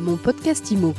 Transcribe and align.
Mon 0.00 0.16
podcast 0.16 0.70
IMO. 0.70 0.94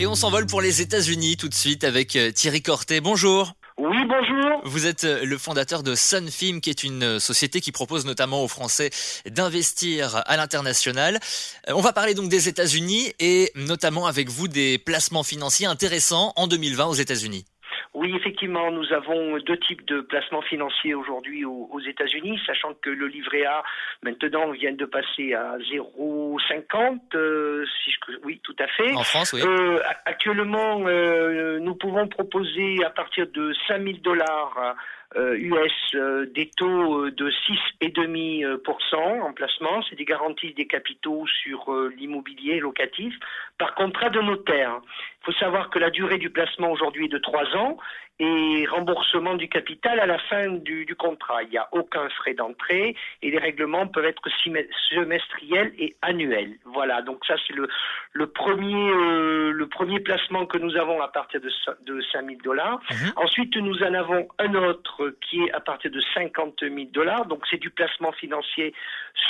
Et 0.00 0.06
on 0.06 0.14
s'envole 0.14 0.46
pour 0.46 0.62
les 0.62 0.80
États-Unis 0.80 1.36
tout 1.36 1.50
de 1.50 1.54
suite 1.54 1.84
avec 1.84 2.16
euh, 2.16 2.30
Thierry 2.30 2.62
Cortet. 2.62 3.02
Bonjour. 3.02 3.52
Oui, 3.76 3.98
bonjour. 4.08 4.62
Vous 4.64 4.86
êtes 4.86 5.04
euh, 5.04 5.22
le 5.22 5.36
fondateur 5.36 5.82
de 5.82 5.94
Sunfilm, 5.94 6.62
qui 6.62 6.70
est 6.70 6.82
une 6.82 7.02
euh, 7.02 7.18
société 7.18 7.60
qui 7.60 7.70
propose 7.70 8.06
notamment 8.06 8.42
aux 8.42 8.48
Français 8.48 8.88
d'investir 9.28 10.22
à 10.24 10.38
l'international. 10.38 11.20
On 11.68 11.82
va 11.82 11.92
parler 11.92 12.14
donc 12.14 12.30
des 12.30 12.48
États-Unis 12.48 13.12
et 13.20 13.52
notamment 13.54 14.06
avec 14.06 14.30
vous 14.30 14.48
des 14.48 14.78
placements 14.78 15.24
financiers 15.24 15.66
intéressants 15.66 16.32
en 16.36 16.46
2020 16.46 16.86
aux 16.86 16.94
États-Unis. 16.94 17.44
Oui, 17.94 18.14
effectivement, 18.14 18.70
nous 18.70 18.92
avons 18.92 19.38
deux 19.38 19.58
types 19.58 19.86
de 19.86 20.00
placements 20.00 20.42
financiers 20.42 20.94
aujourd'hui 20.94 21.44
aux, 21.44 21.80
États-Unis, 21.80 22.40
sachant 22.46 22.74
que 22.74 22.90
le 22.90 23.06
livret 23.06 23.44
A 23.44 23.62
maintenant 24.02 24.50
vient 24.50 24.72
de 24.72 24.84
passer 24.84 25.34
à 25.34 25.56
0,50. 25.58 27.00
Euh, 27.14 27.64
si 27.84 27.90
je, 27.90 27.98
oui, 28.24 28.40
tout 28.42 28.56
à 28.58 28.66
fait. 28.66 28.94
En 28.94 29.02
France, 29.02 29.32
oui. 29.32 29.40
Euh, 29.44 29.80
actuellement, 30.04 30.86
euh, 30.86 31.58
nous 31.60 31.74
pouvons 31.74 32.08
proposer 32.08 32.84
à 32.84 32.90
partir 32.90 33.26
de 33.28 33.52
5000 33.66 34.02
dollars 34.02 34.76
US 35.16 35.72
euh, 35.94 36.26
des 36.34 36.50
taux 36.56 37.06
euh, 37.06 37.10
de 37.10 37.30
6,5% 37.30 39.22
en 39.22 39.32
placement, 39.32 39.82
c'est 39.88 39.96
des 39.96 40.04
garanties 40.04 40.52
des 40.52 40.66
capitaux 40.66 41.26
sur 41.42 41.72
euh, 41.72 41.92
l'immobilier 41.96 42.60
locatif 42.60 43.14
par 43.58 43.74
contrat 43.74 44.10
de 44.10 44.20
notaire. 44.20 44.80
Il 45.22 45.24
faut 45.32 45.38
savoir 45.38 45.70
que 45.70 45.78
la 45.78 45.90
durée 45.90 46.18
du 46.18 46.30
placement 46.30 46.70
aujourd'hui 46.70 47.06
est 47.06 47.12
de 47.12 47.18
3 47.18 47.56
ans 47.56 47.78
et 48.20 48.66
remboursement 48.66 49.34
du 49.34 49.48
capital 49.48 50.00
à 50.00 50.06
la 50.06 50.18
fin 50.18 50.48
du, 50.48 50.84
du 50.84 50.96
contrat. 50.96 51.42
Il 51.44 51.50
n'y 51.50 51.58
a 51.58 51.68
aucun 51.72 52.08
frais 52.10 52.34
d'entrée 52.34 52.96
et 53.22 53.30
les 53.30 53.38
règlements 53.38 53.86
peuvent 53.86 54.04
être 54.04 54.22
semestriels 54.90 55.72
et 55.78 55.96
annuels. 56.02 56.56
Voilà, 56.64 57.02
donc 57.02 57.24
ça 57.26 57.34
c'est 57.46 57.54
le, 57.54 57.68
le 58.12 58.26
premier 58.26 58.90
euh, 58.90 59.52
le 59.52 59.66
premier 59.68 60.00
placement 60.00 60.46
que 60.46 60.58
nous 60.58 60.76
avons 60.76 61.00
à 61.00 61.08
partir 61.08 61.40
de, 61.40 61.50
de 61.86 62.00
5 62.12 62.26
000 62.26 62.38
dollars. 62.42 62.80
Mhm. 62.90 63.12
Ensuite, 63.16 63.56
nous 63.56 63.82
en 63.82 63.94
avons 63.94 64.28
un 64.38 64.54
autre 64.54 64.97
qui 65.20 65.42
est 65.42 65.52
à 65.52 65.60
partir 65.60 65.90
de 65.90 66.00
50 66.14 66.60
000 66.60 66.74
dollars. 66.92 67.26
Donc 67.26 67.44
c'est 67.50 67.60
du 67.60 67.70
placement 67.70 68.12
financier 68.12 68.74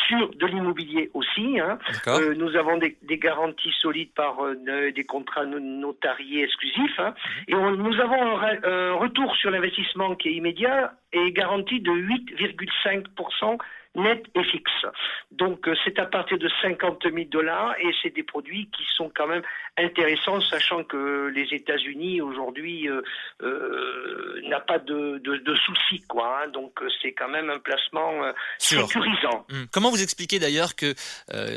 sur 0.07 0.31
de 0.35 0.47
l'immobilier 0.47 1.11
aussi. 1.15 1.61
Hein. 1.61 1.79
Euh, 2.07 2.35
nous 2.35 2.57
avons 2.57 2.77
des, 2.79 2.97
des, 3.03 3.19
garanties 3.19 3.73
solides 3.81 4.13
par 4.15 4.45
euh, 4.45 4.91
des 4.93 5.05
contrats 5.05 5.47
notariés 5.47 6.45
exclusifs. 6.45 6.99
Hein. 6.99 7.15
Mhm. 7.15 7.45
Et 7.49 7.55
on, 7.55 7.71
nous 7.73 8.01
avons 8.01 8.39
un, 8.39 8.59
un 8.65 8.93
retour 8.95 9.35
sur 9.37 9.51
l'investissement 9.51 10.15
qui 10.15 10.29
est 10.29 10.33
immédiat 10.33 10.93
et 11.13 11.33
garanti 11.33 11.81
de 11.81 11.91
8,5% 11.91 13.59
net 13.99 14.25
et 14.35 14.45
fixe. 14.45 14.87
Donc 15.31 15.69
euh, 15.69 15.75
c'est 15.85 15.99
à 15.99 16.07
partir 16.07 16.39
de 16.39 16.49
50 16.63 17.03
000 17.05 17.27
dollars 17.31 17.75
et 17.79 17.91
c'est 18.03 18.15
des 18.15 18.23
produits 18.23 18.69
qui 18.77 18.85
sont 18.97 19.11
quand 19.15 19.27
même 19.27 19.43
intéressants, 19.77 20.41
sachant 20.41 20.85
que 20.85 21.31
les 21.35 21.55
États-Unis 21.55 22.21
aujourd'hui 22.21 22.89
euh, 22.89 23.03
euh, 23.43 24.41
n'a 24.49 24.61
pas 24.61 24.79
de, 24.79 25.19
de, 25.19 25.55
soucis, 25.55 26.03
quoi. 26.09 26.43
Hein. 26.43 26.49
donc 26.49 26.81
c'est 27.03 27.13
quand 27.13 27.29
même 27.29 27.51
un 27.51 27.59
placement 27.59 28.33
sécurisant. 28.59 29.47
Hum. 29.51 29.67
Comment 29.73 29.91
vous 29.91 30.03
expliquez 30.03 30.39
d'ailleurs 30.39 30.75
que 30.77 30.95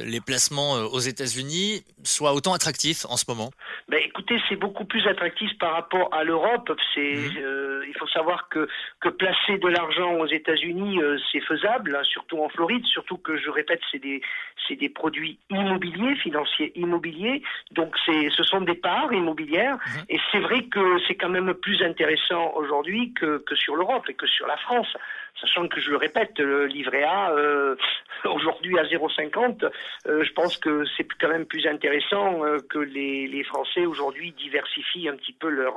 les 0.06 0.22
placements 0.22 0.73
aux 0.73 1.00
États-Unis 1.00 1.84
soient 2.03 2.34
autant 2.34 2.53
attractifs 2.53 3.06
en 3.06 3.17
ce 3.17 3.25
moment? 3.28 3.52
Ben 3.88 4.02
écoutez, 4.03 4.39
c'est 4.50 4.56
beaucoup 4.56 4.86
plus 4.86 5.06
attractif 5.08 5.52
par 5.59 5.73
rapport 5.73 6.14
à 6.14 6.23
l'Europe. 6.23 6.72
C'est 6.94 7.16
hum. 7.16 7.84
il 7.88 7.94
faut 7.97 8.08
savoir 8.08 8.50
que 8.50 8.67
que 9.00 9.09
placer 9.09 9.58
de 9.58 9.67
l'argent 9.67 10.14
aux 10.16 10.28
États-Unis, 10.28 11.00
c'est 11.31 11.42
faisable, 11.42 11.95
hein, 11.95 12.03
surtout 12.03 12.30
en 12.39 12.49
Floride, 12.49 12.85
surtout 12.85 13.17
que 13.17 13.37
je 13.37 13.49
répète, 13.49 13.81
c'est 13.91 13.99
des, 13.99 14.21
c'est 14.67 14.75
des 14.75 14.89
produits 14.89 15.37
immobiliers, 15.49 16.15
financiers 16.15 16.71
immobiliers, 16.75 17.41
donc 17.71 17.95
c'est, 18.05 18.29
ce 18.29 18.43
sont 18.43 18.61
des 18.61 18.75
parts 18.75 19.11
immobilières, 19.11 19.75
mhm. 19.75 20.05
et 20.09 20.19
c'est 20.31 20.39
vrai 20.39 20.63
que 20.66 21.00
c'est 21.07 21.16
quand 21.16 21.29
même 21.29 21.53
plus 21.53 21.81
intéressant 21.81 22.53
aujourd'hui 22.56 23.13
que, 23.13 23.39
que 23.45 23.56
sur 23.56 23.75
l'Europe 23.75 24.07
et 24.09 24.13
que 24.13 24.28
sur 24.28 24.47
la 24.47 24.57
France 24.57 24.95
sachant 25.39 25.67
que 25.67 25.79
je 25.79 25.89
le 25.89 25.97
répète, 25.97 26.38
le 26.39 26.66
livret 26.66 27.03
A 27.03 27.31
euh, 27.31 27.75
aujourd'hui 28.25 28.77
à 28.77 28.83
0,50, 28.83 29.69
euh, 30.07 30.23
je 30.23 30.33
pense 30.33 30.57
que 30.57 30.83
c'est 30.97 31.07
quand 31.19 31.29
même 31.29 31.45
plus 31.45 31.66
intéressant 31.67 32.45
euh, 32.45 32.57
que 32.69 32.79
les, 32.79 33.27
les 33.27 33.44
Français 33.44 33.85
aujourd'hui 33.85 34.33
diversifient 34.33 35.09
un 35.09 35.16
petit 35.16 35.33
peu 35.33 35.50
leur 35.50 35.73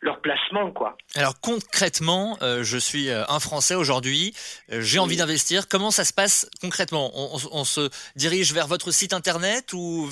leur 0.00 0.20
placement, 0.20 0.70
quoi. 0.70 0.96
Alors 1.14 1.34
concrètement, 1.40 2.38
je 2.40 2.78
suis 2.78 3.10
un 3.10 3.40
Français 3.40 3.74
aujourd'hui, 3.74 4.34
j'ai 4.68 4.98
envie 4.98 5.16
d'investir. 5.16 5.68
Comment 5.68 5.83
ça 5.90 6.04
se 6.04 6.12
passe 6.12 6.48
concrètement? 6.60 7.10
On, 7.14 7.38
on, 7.52 7.64
se 7.64 7.88
dirige 8.16 8.52
vers 8.52 8.66
votre 8.66 8.90
site 8.90 9.12
internet 9.12 9.72
ou 9.72 10.08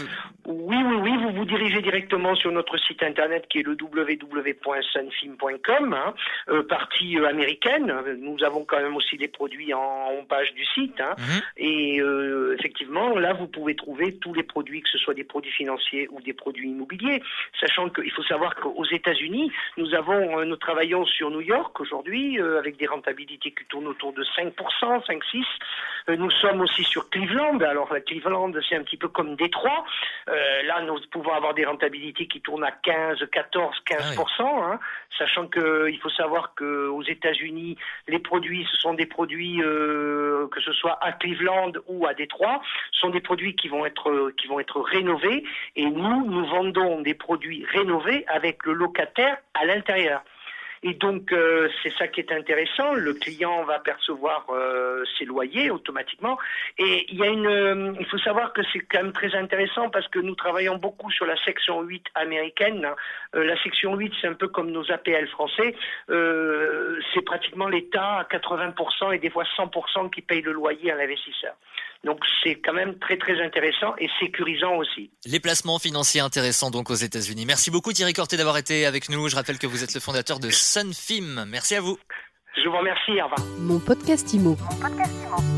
Oui, 0.52 0.76
oui, 0.84 0.96
oui. 0.96 1.16
Vous 1.22 1.30
vous 1.32 1.44
dirigez 1.44 1.82
directement 1.82 2.34
sur 2.34 2.50
notre 2.52 2.78
site 2.78 3.02
internet 3.02 3.46
qui 3.48 3.58
est 3.60 3.62
le 3.62 3.76
www.sunfilm.com, 3.80 5.94
hein, 5.94 6.14
partie 6.68 7.16
américaine. 7.18 7.92
Nous 8.20 8.42
avons 8.44 8.64
quand 8.64 8.80
même 8.80 8.96
aussi 8.96 9.16
des 9.16 9.28
produits 9.28 9.72
en, 9.74 10.24
page 10.28 10.52
du 10.54 10.64
site. 10.64 11.00
Hein. 11.00 11.14
Mhm. 11.18 11.42
Et 11.56 12.00
euh, 12.00 12.56
effectivement, 12.58 13.18
là, 13.18 13.32
vous 13.32 13.46
pouvez 13.46 13.74
trouver 13.74 14.14
tous 14.16 14.34
les 14.34 14.42
produits, 14.42 14.82
que 14.82 14.88
ce 14.88 14.98
soit 14.98 15.14
des 15.14 15.24
produits 15.24 15.52
financiers 15.52 16.08
ou 16.10 16.20
des 16.20 16.32
produits 16.32 16.70
immobiliers. 16.70 17.22
Sachant 17.60 17.88
qu'il 17.88 18.10
faut 18.10 18.22
savoir 18.22 18.54
qu'aux 18.54 18.84
États-Unis, 18.84 19.52
nous 19.76 19.94
avons, 19.94 20.38
euh, 20.38 20.44
nous 20.44 20.56
travaillons 20.56 21.04
sur 21.06 21.30
New 21.30 21.40
York 21.40 21.78
aujourd'hui 21.80 22.40
euh, 22.40 22.58
avec 22.58 22.76
des 22.76 22.86
rentabilités 22.86 23.50
qui 23.50 23.64
tournent 23.66 23.88
autour 23.88 24.12
de 24.12 24.24
5%, 24.24 24.52
5-6. 25.06 26.16
nous 26.16 26.30
sommes 26.30 26.60
aussi 26.60 26.84
sur 26.84 27.08
Cleveland. 27.10 27.60
Alors, 27.60 27.94
Cleveland, 28.06 28.52
c'est 28.68 28.76
un 28.76 28.82
petit 28.82 28.96
peu 28.96 29.08
comme 29.08 29.36
Détroit. 29.36 29.84
Là, 30.64 30.82
nous 30.82 30.98
pouvons 31.10 31.32
avoir 31.32 31.54
des 31.54 31.64
rentabilités 31.64 32.26
qui 32.26 32.40
tournent 32.40 32.64
à 32.64 32.70
15, 32.70 33.18
14, 33.30 33.82
15%. 33.86 34.42
Hein, 34.42 34.78
sachant 35.18 35.46
qu'il 35.46 35.98
faut 36.00 36.10
savoir 36.10 36.54
qu'aux 36.54 37.02
États-Unis, 37.02 37.76
les 38.08 38.18
produits 38.18 38.66
ce 38.70 38.76
sont 38.76 38.94
des 38.94 39.06
produits, 39.06 39.62
euh, 39.62 40.46
que 40.48 40.60
ce 40.60 40.72
soit 40.72 40.98
à 41.00 41.12
Cleveland 41.12 41.72
ou 41.86 42.06
à 42.06 42.14
Détroit, 42.14 42.62
sont 42.92 43.10
des 43.10 43.20
produits 43.20 43.54
qui 43.54 43.68
vont 43.68 43.84
être 43.86 44.32
qui 44.38 44.46
vont 44.46 44.60
être 44.60 44.80
rénovés 44.80 45.44
et 45.76 45.84
nous 45.84 46.26
nous 46.26 46.46
vendons 46.46 47.00
des 47.00 47.14
produits 47.14 47.64
rénovés 47.70 48.24
avec 48.28 48.64
le 48.64 48.72
locataire 48.72 49.36
à 49.54 49.64
l'intérieur. 49.64 50.22
Et 50.84 50.94
donc 50.94 51.32
euh, 51.32 51.68
c'est 51.82 51.92
ça 51.96 52.08
qui 52.08 52.20
est 52.20 52.32
intéressant. 52.32 52.94
Le 52.94 53.14
client 53.14 53.64
va 53.64 53.78
percevoir 53.78 54.46
euh, 54.50 55.04
ses 55.16 55.24
loyers 55.24 55.70
automatiquement. 55.70 56.38
Et 56.76 57.06
il 57.08 57.18
y 57.18 57.22
a 57.22 57.28
une, 57.28 57.46
euh, 57.46 57.92
il 58.00 58.06
faut 58.06 58.18
savoir 58.18 58.52
que 58.52 58.62
c'est 58.72 58.80
quand 58.80 59.02
même 59.02 59.12
très 59.12 59.34
intéressant 59.34 59.90
parce 59.90 60.08
que 60.08 60.18
nous 60.18 60.34
travaillons 60.34 60.76
beaucoup 60.78 61.10
sur 61.12 61.24
la 61.24 61.36
section 61.44 61.82
8 61.82 62.06
américaine. 62.14 62.86
la 63.32 63.62
section 63.62 63.94
8, 63.94 64.12
c'est 64.20 64.26
un 64.26 64.34
peu 64.34 64.48
comme 64.48 64.70
nos 64.70 64.90
APL 64.90 65.28
français. 65.28 65.74
c'est 66.08 67.24
pratiquement 67.24 67.68
l'État 67.68 68.18
à 68.18 68.24
80% 68.24 69.14
et 69.14 69.18
des 69.18 69.30
fois 69.30 69.44
100% 69.56 70.10
qui 70.10 70.20
paye 70.20 70.42
le 70.42 70.52
loyer 70.52 70.90
à 70.90 70.96
l'investisseur. 70.96 71.54
Donc 72.04 72.18
c'est 72.42 72.56
quand 72.56 72.72
même 72.72 72.98
très 72.98 73.16
très 73.16 73.40
intéressant 73.40 73.94
et 73.98 74.08
sécurisant 74.18 74.74
aussi. 74.74 75.10
Les 75.24 75.38
placements 75.38 75.78
financiers 75.78 76.20
intéressants 76.20 76.70
donc 76.70 76.90
aux 76.90 76.94
États-Unis. 76.94 77.46
Merci 77.46 77.70
beaucoup 77.70 77.92
Thierry 77.92 78.12
Corté 78.12 78.36
d'avoir 78.36 78.58
été 78.58 78.86
avec 78.86 79.08
nous. 79.08 79.28
Je 79.28 79.36
rappelle 79.36 79.58
que 79.58 79.68
vous 79.68 79.84
êtes 79.84 79.94
le 79.94 80.00
fondateur 80.00 80.40
de 80.40 80.50
Sunfim. 80.72 81.44
Merci 81.48 81.74
à 81.74 81.82
vous. 81.82 81.98
Je 82.56 82.66
vous 82.66 82.78
remercie. 82.78 83.12
Au 83.20 83.28
revoir. 83.28 83.46
Mon 83.58 83.78
podcast 83.78 84.32
Imo. 84.32 84.56
Mon 84.58 84.76
podcast 84.80 85.12
Imo. 85.26 85.51